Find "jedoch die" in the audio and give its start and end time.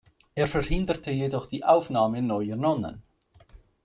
1.11-1.63